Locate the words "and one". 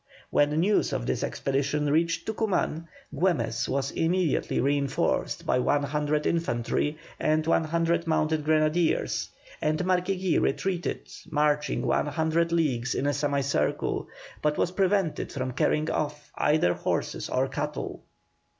7.19-7.65